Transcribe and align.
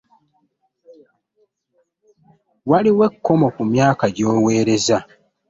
Waliwo 2.69 3.03
ekkomo 3.09 3.47
ku 3.55 3.63
myaka 3.71 4.05
gy'oweereza. 4.15 4.97